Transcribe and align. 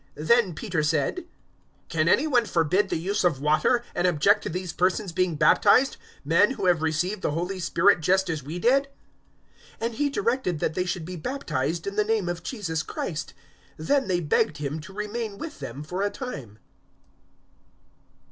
Then 0.17 0.55
Peter 0.55 0.81
said, 0.81 1.17
010:047 1.89 1.89
"Can 1.89 2.09
any 2.09 2.25
one 2.25 2.45
forbid 2.47 2.89
the 2.89 2.97
use 2.97 3.23
of 3.23 3.39
water, 3.39 3.83
and 3.93 4.07
object 4.07 4.41
to 4.41 4.49
these 4.49 4.73
persons 4.73 5.11
being 5.11 5.35
baptized 5.35 5.97
men 6.25 6.53
who 6.53 6.65
have 6.65 6.81
received 6.81 7.21
the 7.21 7.29
Holy 7.33 7.59
Spirit 7.59 8.01
just 8.01 8.27
as 8.27 8.41
we 8.41 8.57
did?" 8.57 8.85
010:048 9.79 9.85
And 9.85 9.93
he 9.93 10.09
directed 10.09 10.59
that 10.59 10.73
they 10.73 10.85
should 10.85 11.05
be 11.05 11.17
baptized 11.17 11.85
in 11.85 11.97
the 11.97 12.03
name 12.03 12.27
of 12.29 12.41
Jesus 12.41 12.81
Christ. 12.81 13.35
Then 13.77 14.07
they 14.07 14.21
begged 14.21 14.57
him 14.57 14.79
to 14.79 14.91
remain 14.91 15.37
with 15.37 15.59
them 15.59 15.83
for 15.83 16.01
a 16.01 16.09
time. 16.09 16.57